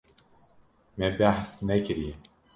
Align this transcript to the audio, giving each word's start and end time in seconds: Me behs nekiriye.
Me 0.97 1.07
behs 1.17 1.51
nekiriye. 1.65 2.13